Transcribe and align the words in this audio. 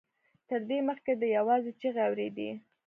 تر 0.49 0.61
دې 0.69 0.79
مخکې 0.89 1.13
ده 1.21 1.27
يوازې 1.37 1.71
چيغې 1.79 2.01
اورېدې. 2.07 2.49